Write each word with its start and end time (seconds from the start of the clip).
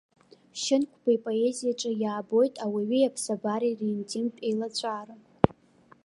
Шьынқәба 0.61 1.09
ипоезиаҿы 1.15 1.91
иаабоит 2.03 2.53
ауаҩи 2.65 3.07
аԥсабареи 3.09 3.77
ринтимтә 3.79 4.41
еилаҵәара. 4.47 5.15